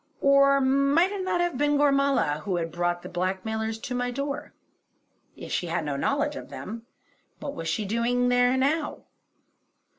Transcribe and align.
Or 0.21 0.59
might 0.59 1.11
it 1.11 1.23
not 1.23 1.41
have 1.41 1.59
been 1.59 1.77
Gormala 1.77 2.39
who 2.41 2.55
had 2.55 2.71
brought 2.71 3.03
the 3.03 3.07
blackmailers 3.07 3.77
to 3.83 3.93
my 3.93 4.09
door. 4.09 4.51
If 5.37 5.51
she 5.51 5.67
had 5.67 5.85
no 5.85 5.95
knowledge 5.95 6.35
of 6.35 6.49
them, 6.49 6.87
what 7.39 7.53
was 7.53 7.67
she 7.69 7.85
doing 7.85 8.31
here 8.31 8.57
now? 8.57 9.03